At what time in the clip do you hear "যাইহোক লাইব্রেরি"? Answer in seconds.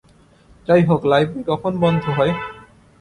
0.67-1.43